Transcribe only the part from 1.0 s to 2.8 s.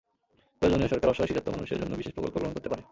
অসহায় শীতার্ত মানুষের জন্য বিশেষ প্রকল্প গ্রহণ করতে পারে।